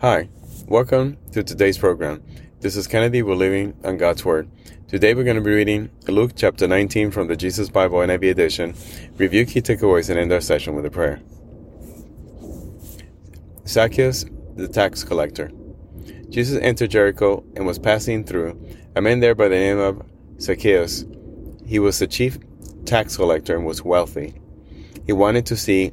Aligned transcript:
Hi, 0.00 0.28
welcome 0.66 1.16
to 1.32 1.44
today's 1.44 1.78
program. 1.78 2.22
This 2.60 2.76
is 2.76 2.88
Kennedy. 2.88 3.22
We're 3.22 3.36
living 3.36 3.74
on 3.84 3.96
God's 3.96 4.24
Word. 4.24 4.50
Today 4.88 5.14
we're 5.14 5.24
going 5.24 5.36
to 5.36 5.42
be 5.42 5.54
reading 5.54 5.88
Luke 6.08 6.32
chapter 6.34 6.66
19 6.66 7.12
from 7.12 7.28
the 7.28 7.36
Jesus 7.36 7.70
Bible 7.70 7.98
NIV 7.98 8.32
edition, 8.32 8.74
review 9.16 9.46
key 9.46 9.62
takeaways, 9.62 10.10
and 10.10 10.18
end 10.18 10.32
our 10.32 10.40
session 10.40 10.74
with 10.74 10.84
a 10.84 10.90
prayer. 10.90 11.20
Zacchaeus, 13.66 14.26
the 14.56 14.68
tax 14.68 15.04
collector. 15.04 15.50
Jesus 16.28 16.60
entered 16.60 16.90
Jericho 16.90 17.44
and 17.54 17.64
was 17.64 17.78
passing 17.78 18.24
through. 18.24 18.60
A 18.96 19.00
man 19.00 19.20
there 19.20 19.36
by 19.36 19.46
the 19.46 19.54
name 19.54 19.78
of 19.78 20.02
Zacchaeus. 20.40 21.04
He 21.64 21.78
was 21.78 22.00
the 22.00 22.08
chief 22.08 22.36
tax 22.84 23.16
collector 23.16 23.56
and 23.56 23.64
was 23.64 23.82
wealthy. 23.82 24.34
He 25.06 25.12
wanted 25.12 25.46
to 25.46 25.56
see 25.56 25.92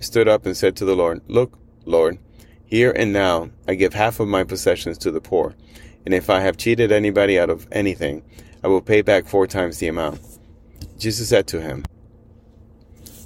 stood 0.00 0.28
up 0.28 0.46
and 0.46 0.56
said 0.56 0.76
to 0.76 0.84
the 0.84 0.96
Lord, 0.96 1.20
Look, 1.28 1.58
Lord, 1.84 2.18
here 2.64 2.92
and 2.92 3.12
now 3.12 3.50
I 3.66 3.74
give 3.74 3.94
half 3.94 4.20
of 4.20 4.28
my 4.28 4.44
possessions 4.44 4.98
to 4.98 5.10
the 5.10 5.20
poor, 5.20 5.54
and 6.04 6.14
if 6.14 6.28
I 6.30 6.40
have 6.40 6.56
cheated 6.56 6.92
anybody 6.92 7.38
out 7.38 7.50
of 7.50 7.66
anything, 7.72 8.22
I 8.62 8.68
will 8.68 8.80
pay 8.80 9.02
back 9.02 9.26
four 9.26 9.46
times 9.46 9.78
the 9.78 9.88
amount. 9.88 10.20
Jesus 10.98 11.28
said 11.28 11.46
to 11.48 11.60
him, 11.60 11.84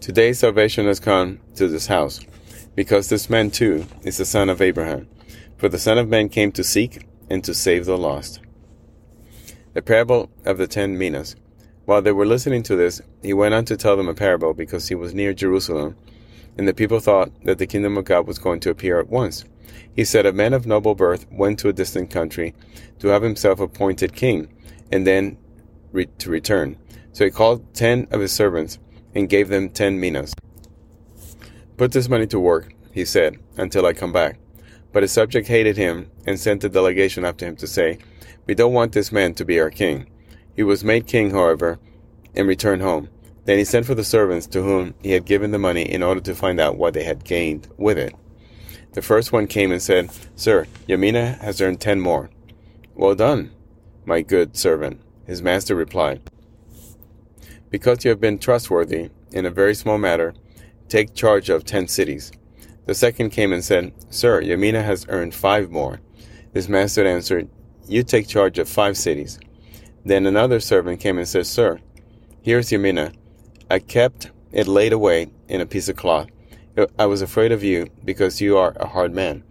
Today 0.01 0.33
salvation 0.33 0.87
has 0.87 1.01
come 1.01 1.41
to 1.57 1.69
this 1.69 1.87
house, 1.87 2.21
because 2.75 3.09
this 3.09 3.31
man 3.31 3.51
too 3.51 3.87
is 4.03 4.17
the 4.17 4.25
son 4.25 4.49
of 4.49 4.63
Abraham. 4.63 5.09
For 5.61 5.69
the 5.69 5.79
Son 5.79 5.99
of 5.99 6.09
Man 6.09 6.31
came 6.31 6.53
to 6.53 6.65
seek 6.65 7.07
and 7.29 7.45
to 7.45 7.53
save 7.53 7.85
the 7.85 7.99
lost. 7.99 8.41
The 9.75 9.83
parable 9.83 10.31
of 10.47 10.57
the 10.57 10.67
ten 10.67 10.97
minas. 10.97 11.37
While 11.85 12.01
they 12.01 12.13
were 12.13 12.25
listening 12.25 12.63
to 12.63 12.77
this, 12.77 13.03
he 13.21 13.35
went 13.35 13.53
on 13.53 13.67
to 13.67 13.77
tell 13.77 13.95
them 13.95 14.09
a 14.09 14.15
parable 14.15 14.55
because 14.55 14.89
he 14.89 14.95
was 14.95 15.13
near 15.13 15.35
Jerusalem 15.35 15.97
and 16.61 16.69
the 16.69 16.75
people 16.75 17.01
thought 17.01 17.33
that 17.45 17.57
the 17.57 17.67
kingdom 17.67 17.97
of 17.97 18.05
God 18.05 18.27
was 18.27 18.39
going 18.39 18.61
to 18.61 18.69
appear 18.69 19.01
at 19.01 19.09
once. 19.09 19.47
He 19.97 20.05
said, 20.05 20.27
A 20.27 20.33
man 20.35 20.53
of 20.53 20.67
noble 20.67 20.95
birth 20.95 21.25
went 21.31 21.59
to 21.61 21.71
a 21.71 21.73
distant 21.73 22.11
country 22.11 22.55
to 22.99 23.09
have 23.09 23.23
himself 23.23 23.61
appointed 23.61 24.15
king, 24.15 24.53
and 24.93 25.07
then 25.07 25.39
re- 25.91 26.05
to 26.19 26.29
return. 26.29 26.77
So 27.13 27.25
he 27.25 27.31
called 27.31 27.73
ten 27.73 28.07
of 28.11 28.21
his 28.21 28.33
servants 28.33 28.79
and 29.15 29.27
gave 29.27 29.49
them 29.49 29.71
ten 29.71 29.99
minas. 29.99 30.35
Put 31.79 31.93
this 31.93 32.11
money 32.11 32.27
to 32.27 32.39
work, 32.39 32.75
he 32.93 33.07
said, 33.07 33.39
until 33.57 33.87
I 33.87 33.95
come 33.95 34.13
back. 34.13 34.39
But 34.93 35.03
his 35.03 35.13
subject 35.13 35.49
hated 35.49 35.79
him 35.79 36.11
and 36.27 36.39
sent 36.39 36.63
a 36.63 36.69
delegation 36.69 37.25
after 37.25 37.47
him 37.47 37.57
to 37.57 37.67
say, 37.67 37.97
We 38.47 38.55
don't 38.55 38.75
want 38.75 38.93
this 38.93 39.11
man 39.11 39.33
to 39.37 39.47
be 39.47 39.59
our 39.59 39.71
king. 39.71 40.11
He 40.55 40.63
was 40.63 40.85
made 40.85 41.07
king, 41.07 41.31
however, 41.31 41.79
and 42.35 42.47
returned 42.47 42.83
home. 42.83 43.09
Then 43.45 43.59
he 43.59 43.65
sent 43.65 43.87
for 43.87 43.95
the 43.95 44.05
servants 44.05 44.47
to 44.49 44.63
whom 44.63 44.95
he 45.03 45.13
had 45.13 45.25
given 45.25 45.51
the 45.51 45.59
money 45.59 45.83
in 45.83 46.03
order 46.03 46.21
to 46.21 46.35
find 46.35 46.61
out 46.61 46.77
what 46.77 46.95
they 46.95 47.05
had 47.05 47.25
gained 47.25 47.69
with 47.77 47.99
it. 47.99 48.15
The 48.93 49.03
first 49.03 49.33
one 49.33 49.47
came 49.47 49.73
and 49.73 49.81
said, 49.81 50.11
Sir, 50.37 50.67
your 50.87 50.99
mina 50.99 51.39
has 51.41 51.61
earned 51.61 51.81
ten 51.81 52.01
more. 52.01 52.31
Well 52.95 53.15
done, 53.15 53.53
my 54.05 54.21
good 54.21 54.57
servant, 54.57 55.01
his 55.27 55.43
master 55.43 55.75
replied. 55.75 56.21
Because 57.71 58.05
you 58.05 58.11
have 58.11 58.21
been 58.21 58.39
trustworthy 58.39 59.11
in 59.33 59.47
a 59.47 59.51
very 59.51 59.75
small 59.75 59.97
matter, 59.97 60.35
take 60.89 61.15
charge 61.15 61.49
of 61.49 61.65
ten 61.65 61.87
cities. 61.87 62.33
The 62.87 62.95
second 62.95 63.31
came 63.31 63.53
and 63.53 63.65
said, 63.65 63.93
Sir, 64.11 64.41
your 64.41 64.59
mina 64.59 64.83
has 64.83 65.07
earned 65.09 65.35
five 65.35 65.71
more. 65.71 66.01
His 66.53 66.69
master 66.69 67.07
answered, 67.07 67.49
You 67.87 68.03
take 68.03 68.27
charge 68.27 68.59
of 68.59 68.69
five 68.69 68.97
cities. 68.97 69.39
Then 70.05 70.27
another 70.27 70.59
servant 70.59 70.99
came 70.99 71.17
and 71.19 71.29
said, 71.29 71.47
Sir, 71.47 71.79
here's 72.43 72.73
your 72.73 72.81
mina. 72.81 73.13
I 73.71 73.79
kept 73.79 74.33
it 74.51 74.67
laid 74.67 74.93
away 74.93 75.31
in 75.49 75.61
a 75.61 75.67
piece 75.67 75.89
of 75.89 75.95
cloth. 75.95 76.27
I 76.99 77.07
was 77.07 77.23
afraid 77.23 77.53
of 77.53 77.63
you 77.63 77.89
because 78.05 78.41
you 78.41 78.59
are 78.59 78.75
a 78.81 78.89
hard 78.89 79.15
man. 79.15 79.45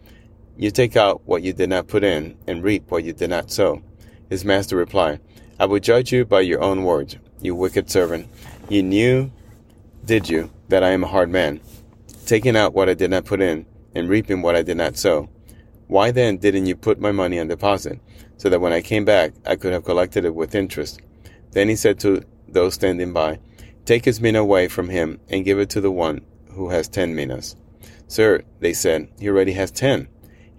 You 0.57 0.71
take 0.71 0.97
out 0.97 1.21
what 1.25 1.41
you 1.41 1.53
did 1.53 1.69
not 1.69 1.87
put 1.87 2.03
in 2.03 2.37
and 2.45 2.61
reap 2.61 2.91
what 2.91 3.05
you 3.05 3.13
did 3.13 3.29
not 3.29 3.49
sow. 3.49 3.81
His 4.29 4.43
master 4.43 4.75
replied, 4.75 5.21
I 5.57 5.67
will 5.67 5.79
judge 5.79 6.11
you 6.11 6.25
by 6.25 6.41
your 6.41 6.61
own 6.61 6.83
words, 6.83 7.15
you 7.39 7.55
wicked 7.55 7.89
servant. 7.89 8.27
You 8.67 8.83
knew, 8.83 9.31
did 10.03 10.27
you, 10.27 10.51
that 10.67 10.83
I 10.83 10.89
am 10.89 11.05
a 11.05 11.07
hard 11.07 11.29
man, 11.29 11.61
taking 12.25 12.57
out 12.57 12.73
what 12.73 12.89
I 12.89 12.95
did 12.95 13.11
not 13.11 13.23
put 13.23 13.39
in 13.39 13.65
and 13.95 14.09
reaping 14.09 14.41
what 14.41 14.55
I 14.55 14.63
did 14.63 14.75
not 14.75 14.97
sow. 14.97 15.29
Why 15.87 16.11
then 16.11 16.37
didn't 16.37 16.65
you 16.65 16.75
put 16.75 16.99
my 16.99 17.13
money 17.13 17.39
on 17.39 17.47
deposit, 17.47 18.01
so 18.35 18.49
that 18.49 18.59
when 18.59 18.73
I 18.73 18.81
came 18.81 19.05
back 19.05 19.31
I 19.45 19.55
could 19.55 19.71
have 19.71 19.85
collected 19.85 20.25
it 20.25 20.35
with 20.35 20.55
interest? 20.55 20.99
Then 21.51 21.69
he 21.69 21.77
said 21.77 22.01
to 22.01 22.21
those 22.49 22.73
standing 22.73 23.13
by, 23.13 23.39
Take 23.89 24.05
his 24.05 24.21
mina 24.21 24.39
away 24.39 24.67
from 24.67 24.89
him 24.89 25.19
and 25.29 25.43
give 25.43 25.57
it 25.57 25.71
to 25.71 25.81
the 25.81 25.89
one 25.89 26.21
who 26.51 26.69
has 26.69 26.87
ten 26.87 27.15
minas. 27.15 27.55
Sir, 28.07 28.43
they 28.59 28.71
said, 28.71 29.09
he 29.19 29.27
already 29.27 29.53
has 29.53 29.71
ten. 29.71 30.07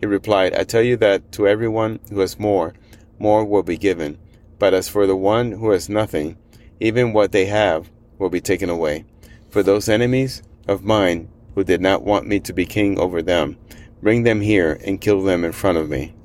He 0.00 0.06
replied, 0.06 0.52
I 0.52 0.64
tell 0.64 0.82
you 0.82 0.96
that 0.96 1.30
to 1.34 1.46
everyone 1.46 2.00
who 2.10 2.18
has 2.18 2.40
more, 2.40 2.74
more 3.20 3.44
will 3.44 3.62
be 3.62 3.76
given. 3.76 4.18
But 4.58 4.74
as 4.74 4.88
for 4.88 5.06
the 5.06 5.14
one 5.14 5.52
who 5.52 5.70
has 5.70 5.88
nothing, 5.88 6.38
even 6.80 7.12
what 7.12 7.30
they 7.30 7.46
have 7.46 7.88
will 8.18 8.30
be 8.30 8.40
taken 8.40 8.68
away. 8.68 9.04
For 9.48 9.62
those 9.62 9.88
enemies 9.88 10.42
of 10.66 10.82
mine 10.82 11.28
who 11.54 11.62
did 11.62 11.80
not 11.80 12.02
want 12.02 12.26
me 12.26 12.40
to 12.40 12.52
be 12.52 12.66
king 12.66 12.98
over 12.98 13.22
them, 13.22 13.58
bring 14.02 14.24
them 14.24 14.40
here 14.40 14.80
and 14.84 15.00
kill 15.00 15.22
them 15.22 15.44
in 15.44 15.52
front 15.52 15.78
of 15.78 15.88
me. 15.88 16.16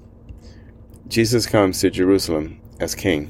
Jesus 1.08 1.46
comes 1.46 1.80
to 1.82 1.92
Jerusalem 1.92 2.60
as 2.80 2.96
king. 2.96 3.30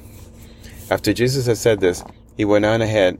After 0.90 1.12
Jesus 1.12 1.48
had 1.48 1.58
said 1.58 1.82
this, 1.82 2.06
he 2.38 2.46
went 2.46 2.64
on 2.64 2.82
ahead 2.82 3.20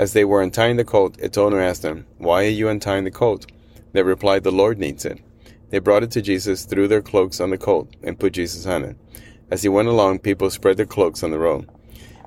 As 0.00 0.14
they 0.14 0.24
were 0.24 0.40
untying 0.40 0.78
the 0.78 0.84
colt, 0.84 1.18
its 1.18 1.36
owner 1.36 1.60
asked 1.60 1.82
them, 1.82 2.06
Why 2.16 2.44
are 2.44 2.48
you 2.48 2.70
untying 2.70 3.04
the 3.04 3.10
colt? 3.10 3.44
They 3.92 4.02
replied, 4.02 4.44
The 4.44 4.50
Lord 4.50 4.78
needs 4.78 5.04
it. 5.04 5.20
They 5.68 5.78
brought 5.78 6.02
it 6.02 6.10
to 6.12 6.22
Jesus, 6.22 6.64
threw 6.64 6.88
their 6.88 7.02
cloaks 7.02 7.38
on 7.38 7.50
the 7.50 7.58
colt, 7.58 7.94
and 8.02 8.18
put 8.18 8.32
Jesus 8.32 8.64
on 8.64 8.82
it. 8.82 8.96
As 9.50 9.62
he 9.62 9.68
went 9.68 9.88
along, 9.88 10.20
people 10.20 10.48
spread 10.48 10.78
their 10.78 10.86
cloaks 10.86 11.22
on 11.22 11.32
the 11.32 11.38
road. 11.38 11.68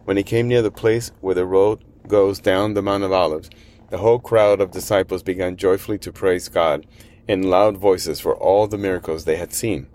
When 0.05 0.17
he 0.17 0.23
came 0.23 0.47
near 0.47 0.61
the 0.61 0.69
place 0.69 1.11
where 1.21 1.33
the 1.33 1.47
road 1.47 1.83
goes 2.07 2.39
down 2.39 2.75
the 2.75 2.83
Mount 2.83 3.05
of 3.05 3.11
Olives, 3.11 3.49
the 3.89 3.97
whole 3.97 4.19
crowd 4.19 4.61
of 4.61 4.69
disciples 4.69 5.23
began 5.23 5.57
joyfully 5.57 5.97
to 5.97 6.11
praise 6.11 6.49
God 6.49 6.85
in 7.27 7.49
loud 7.49 7.77
voices 7.77 8.19
for 8.19 8.35
all 8.35 8.67
the 8.67 8.77
miracles 8.77 9.25
they 9.25 9.37
had 9.37 9.51
seen. 9.51 9.87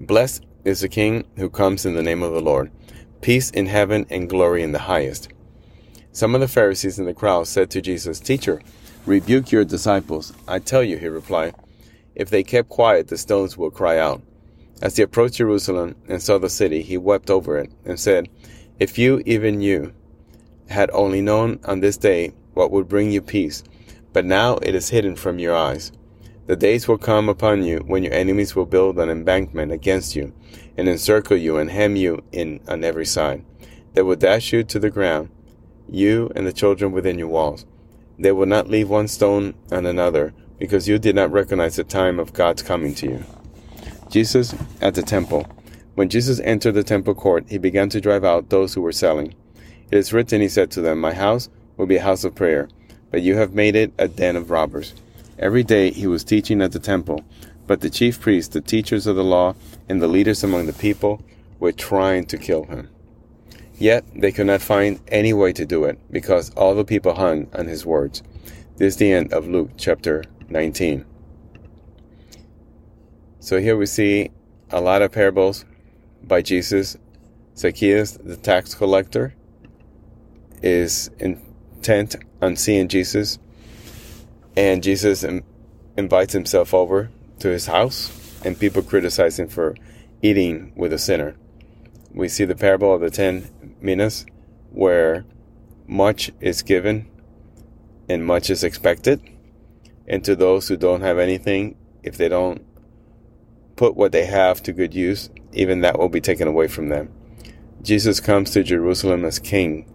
Blessed 0.00 0.46
is 0.64 0.80
the 0.80 0.88
King 0.88 1.26
who 1.36 1.50
comes 1.50 1.84
in 1.84 1.94
the 1.94 2.02
name 2.02 2.22
of 2.22 2.32
the 2.32 2.40
Lord. 2.40 2.70
Peace 3.20 3.50
in 3.50 3.66
heaven 3.66 4.06
and 4.08 4.30
glory 4.30 4.62
in 4.62 4.72
the 4.72 4.78
highest. 4.78 5.28
Some 6.14 6.34
of 6.34 6.42
the 6.42 6.48
Pharisees 6.48 6.98
in 6.98 7.06
the 7.06 7.14
crowd 7.14 7.46
said 7.46 7.70
to 7.70 7.80
Jesus, 7.80 8.20
Teacher, 8.20 8.60
rebuke 9.06 9.50
your 9.50 9.64
disciples. 9.64 10.34
I 10.46 10.58
tell 10.58 10.82
you, 10.82 10.98
he 10.98 11.08
replied, 11.08 11.54
if 12.14 12.28
they 12.28 12.42
kept 12.42 12.68
quiet, 12.68 13.08
the 13.08 13.16
stones 13.16 13.56
will 13.56 13.70
cry 13.70 13.98
out. 13.98 14.20
As 14.82 14.96
he 14.96 15.02
approached 15.02 15.36
Jerusalem 15.36 15.96
and 16.08 16.20
saw 16.20 16.36
the 16.36 16.50
city, 16.50 16.82
he 16.82 16.98
wept 16.98 17.30
over 17.30 17.56
it 17.56 17.70
and 17.86 17.98
said, 17.98 18.28
If 18.78 18.98
you, 18.98 19.22
even 19.24 19.62
you, 19.62 19.94
had 20.68 20.90
only 20.92 21.22
known 21.22 21.60
on 21.64 21.80
this 21.80 21.96
day 21.96 22.34
what 22.52 22.70
would 22.70 22.88
bring 22.88 23.10
you 23.10 23.22
peace, 23.22 23.64
but 24.12 24.26
now 24.26 24.56
it 24.56 24.74
is 24.74 24.90
hidden 24.90 25.16
from 25.16 25.38
your 25.38 25.56
eyes. 25.56 25.92
The 26.46 26.56
days 26.56 26.86
will 26.86 26.98
come 26.98 27.30
upon 27.30 27.62
you 27.62 27.78
when 27.86 28.02
your 28.02 28.12
enemies 28.12 28.54
will 28.54 28.66
build 28.66 28.98
an 28.98 29.08
embankment 29.08 29.72
against 29.72 30.14
you 30.14 30.34
and 30.76 30.88
encircle 30.88 31.38
you 31.38 31.56
and 31.56 31.70
hem 31.70 31.96
you 31.96 32.22
in 32.32 32.60
on 32.68 32.84
every 32.84 33.06
side. 33.06 33.44
They 33.94 34.02
will 34.02 34.16
dash 34.16 34.52
you 34.52 34.62
to 34.64 34.78
the 34.78 34.90
ground 34.90 35.30
you 35.88 36.30
and 36.34 36.46
the 36.46 36.52
children 36.52 36.92
within 36.92 37.18
your 37.18 37.28
walls. 37.28 37.66
They 38.18 38.32
will 38.32 38.46
not 38.46 38.68
leave 38.68 38.88
one 38.88 39.08
stone 39.08 39.54
on 39.70 39.86
another, 39.86 40.32
because 40.58 40.86
you 40.86 40.98
did 40.98 41.16
not 41.16 41.32
recognize 41.32 41.76
the 41.76 41.84
time 41.84 42.20
of 42.20 42.32
God's 42.32 42.62
coming 42.62 42.94
to 42.94 43.06
you. 43.06 43.24
Jesus 44.10 44.54
at 44.80 44.94
the 44.94 45.02
temple. 45.02 45.46
When 45.94 46.08
Jesus 46.08 46.38
entered 46.40 46.72
the 46.72 46.84
temple 46.84 47.14
court, 47.14 47.46
he 47.48 47.58
began 47.58 47.88
to 47.88 48.00
drive 48.00 48.24
out 48.24 48.48
those 48.48 48.74
who 48.74 48.80
were 48.80 48.92
selling. 48.92 49.34
It 49.90 49.98
is 49.98 50.12
written, 50.12 50.40
he 50.40 50.48
said 50.48 50.70
to 50.70 50.80
them, 50.80 51.00
My 51.00 51.14
house 51.14 51.48
will 51.76 51.86
be 51.86 51.96
a 51.96 52.02
house 52.02 52.24
of 52.24 52.34
prayer, 52.34 52.68
but 53.10 53.22
you 53.22 53.36
have 53.36 53.54
made 53.54 53.74
it 53.74 53.92
a 53.98 54.08
den 54.08 54.36
of 54.36 54.50
robbers. 54.50 54.94
Every 55.38 55.64
day 55.64 55.90
he 55.90 56.06
was 56.06 56.22
teaching 56.22 56.62
at 56.62 56.72
the 56.72 56.78
temple, 56.78 57.24
but 57.66 57.80
the 57.80 57.90
chief 57.90 58.20
priests, 58.20 58.52
the 58.52 58.60
teachers 58.60 59.06
of 59.06 59.16
the 59.16 59.24
law, 59.24 59.54
and 59.88 60.00
the 60.00 60.08
leaders 60.08 60.44
among 60.44 60.66
the 60.66 60.72
people 60.72 61.22
were 61.58 61.72
trying 61.72 62.26
to 62.26 62.38
kill 62.38 62.64
him. 62.64 62.88
Yet 63.82 64.04
they 64.14 64.30
could 64.30 64.46
not 64.46 64.62
find 64.62 65.00
any 65.08 65.32
way 65.32 65.52
to 65.54 65.66
do 65.66 65.82
it, 65.86 65.98
because 66.08 66.54
all 66.54 66.76
the 66.76 66.84
people 66.84 67.14
hung 67.14 67.48
on 67.52 67.66
his 67.66 67.84
words. 67.84 68.22
This 68.76 68.94
is 68.94 68.96
the 68.98 69.10
end 69.10 69.32
of 69.32 69.48
Luke 69.48 69.70
chapter 69.76 70.22
19. 70.48 71.04
So 73.40 73.58
here 73.58 73.76
we 73.76 73.86
see 73.86 74.30
a 74.70 74.80
lot 74.80 75.02
of 75.02 75.10
parables 75.10 75.64
by 76.22 76.42
Jesus. 76.42 76.96
Zacchaeus, 77.56 78.12
the 78.12 78.36
tax 78.36 78.72
collector, 78.72 79.34
is 80.62 81.10
intent 81.18 82.14
on 82.40 82.54
seeing 82.54 82.86
Jesus, 82.86 83.40
and 84.56 84.80
Jesus 84.80 85.24
invites 85.96 86.32
himself 86.32 86.72
over 86.72 87.10
to 87.40 87.48
his 87.48 87.66
house, 87.66 88.12
and 88.44 88.56
people 88.56 88.82
criticize 88.82 89.40
him 89.40 89.48
for 89.48 89.74
eating 90.22 90.72
with 90.76 90.92
a 90.92 90.98
sinner. 90.98 91.34
We 92.14 92.28
see 92.28 92.44
the 92.44 92.54
parable 92.54 92.94
of 92.94 93.00
the 93.00 93.10
ten 93.10 93.48
minas, 93.80 94.26
where 94.70 95.24
much 95.86 96.30
is 96.40 96.62
given 96.62 97.08
and 98.08 98.24
much 98.24 98.50
is 98.50 98.64
expected. 98.64 99.20
And 100.06 100.24
to 100.24 100.36
those 100.36 100.68
who 100.68 100.76
don't 100.76 101.00
have 101.00 101.18
anything, 101.18 101.76
if 102.02 102.16
they 102.16 102.28
don't 102.28 102.64
put 103.76 103.96
what 103.96 104.12
they 104.12 104.26
have 104.26 104.62
to 104.64 104.72
good 104.72 104.94
use, 104.94 105.30
even 105.52 105.80
that 105.80 105.98
will 105.98 106.08
be 106.08 106.20
taken 106.20 106.48
away 106.48 106.68
from 106.68 106.88
them. 106.88 107.12
Jesus 107.82 108.20
comes 108.20 108.50
to 108.52 108.62
Jerusalem 108.62 109.24
as 109.24 109.38
king, 109.38 109.92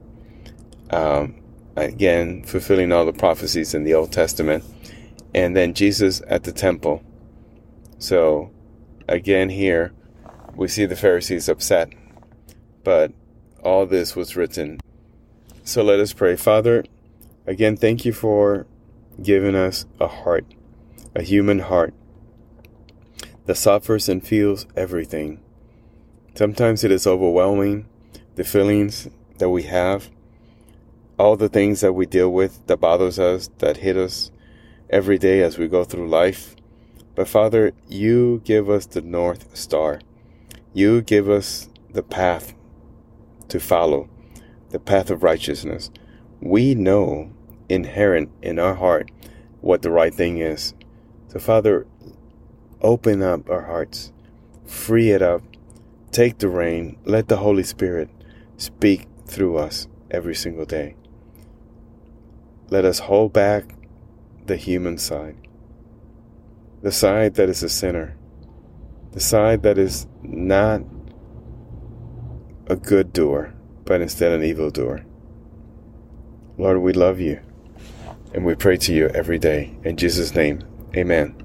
um, 0.90 1.42
again, 1.75 2.44
fulfilling 2.44 2.92
all 2.92 3.06
the 3.06 3.14
prophecies 3.14 3.74
in 3.74 3.84
the 3.84 3.94
Old 3.94 4.12
Testament. 4.12 4.64
And 5.34 5.56
then 5.56 5.74
Jesus 5.74 6.22
at 6.28 6.44
the 6.44 6.52
temple. 6.52 7.04
So, 8.00 8.52
again, 9.08 9.50
here 9.50 9.94
we 10.56 10.68
see 10.68 10.86
the 10.86 10.96
Pharisees 10.96 11.48
upset, 11.48 11.94
but 12.88 13.12
all 13.66 13.86
this 13.86 14.16
was 14.16 14.38
written. 14.38 14.80
So 15.66 15.84
let 15.84 16.00
us 16.00 16.13
pray. 16.13 16.38
Father, 16.38 16.86
again, 17.45 17.75
thank 17.75 18.06
you 18.06 18.13
for 18.13 18.66
giving 19.22 19.56
us 19.56 19.86
a 20.00 20.07
heart, 20.07 20.45
a 21.13 21.22
human 21.22 21.60
heart 21.60 21.94
that 23.45 23.56
suffers 23.56 24.07
and 24.07 24.25
feels 24.25 24.68
everything. 24.78 25.42
Sometimes 26.34 26.86
it 26.86 26.92
is 26.92 27.06
overwhelming, 27.06 27.89
the 28.36 28.45
feelings 28.45 29.10
that 29.38 29.50
we 29.50 29.63
have, 29.63 30.10
all 31.19 31.36
the 31.36 31.50
things 31.50 31.81
that 31.81 31.92
we 31.92 32.06
deal 32.06 32.31
with 32.31 32.66
that 32.68 32.78
bothers 32.78 33.19
us, 33.19 33.50
that 33.57 33.75
hit 33.75 33.98
us 33.98 34.31
every 34.90 35.18
day 35.18 35.42
as 35.42 35.57
we 35.57 35.68
go 35.68 35.83
through 35.83 36.07
life. 36.07 36.56
But 37.16 37.28
Father, 37.28 37.74
you 37.90 38.42
give 38.45 38.69
us 38.69 38.86
the 38.86 39.01
North 39.01 39.57
Star. 39.57 40.00
You 40.74 41.01
give 41.01 41.28
us 41.30 41.68
the 41.92 42.04
path 42.04 42.54
to 43.49 43.59
follow, 43.59 44.09
the 44.69 44.79
path 44.79 45.09
of 45.09 45.23
righteousness. 45.23 45.89
We 46.41 46.75
know 46.75 47.31
inherent 47.69 48.29
in 48.41 48.59
our 48.59 48.75
heart 48.75 49.11
what 49.61 49.81
the 49.81 49.91
right 49.91 50.13
thing 50.13 50.39
is. 50.39 50.73
So, 51.29 51.39
Father, 51.39 51.85
open 52.81 53.21
up 53.21 53.49
our 53.49 53.63
hearts, 53.63 54.11
free 54.65 55.11
it 55.11 55.21
up, 55.21 55.41
take 56.11 56.38
the 56.38 56.49
reign, 56.49 56.97
let 57.05 57.27
the 57.27 57.38
Holy 57.38 57.63
Spirit 57.63 58.09
speak 58.57 59.07
through 59.25 59.57
us 59.57 59.88
every 60.09 60.35
single 60.35 60.65
day. 60.65 60.95
Let 62.69 62.85
us 62.85 62.99
hold 62.99 63.33
back 63.33 63.75
the 64.45 64.57
human 64.57 64.97
side, 64.97 65.35
the 66.81 66.91
side 66.91 67.35
that 67.35 67.49
is 67.49 67.63
a 67.63 67.69
sinner, 67.69 68.17
the 69.11 69.19
side 69.19 69.63
that 69.63 69.77
is 69.77 70.07
not 70.21 70.81
a 72.69 72.75
good 72.75 73.14
doer, 73.14 73.54
but 73.86 74.02
instead 74.02 74.31
an 74.31 74.44
evil 74.44 74.69
doer. 74.69 75.06
Lord, 76.58 76.80
we 76.80 76.94
love 76.94 77.19
you 77.19 77.40
and 78.34 78.46
we 78.46 78.56
pray 78.56 78.78
to 78.78 78.94
you 78.94 79.08
every 79.10 79.40
day. 79.40 79.75
In 79.84 79.96
Jesus' 79.98 80.36
name, 80.36 80.64
amen. 80.96 81.36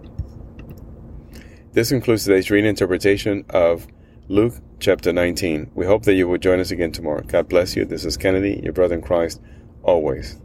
This 1.73 1.91
concludes 1.91 2.25
today's 2.25 2.51
reading 2.51 2.69
interpretation 2.69 3.45
of 3.51 3.87
Luke 4.29 4.55
chapter 4.79 5.13
19. 5.13 5.71
We 5.75 5.87
hope 5.87 6.03
that 6.05 6.15
you 6.15 6.29
will 6.29 6.39
join 6.39 6.61
us 6.61 6.71
again 6.71 6.93
tomorrow. 6.93 7.23
God 7.23 7.49
bless 7.49 7.77
you. 7.77 7.85
This 7.85 8.05
is 8.05 8.17
Kennedy, 8.17 8.61
your 8.63 8.73
brother 8.73 8.97
in 8.97 9.03
Christ, 9.03 9.41
always. 9.83 10.39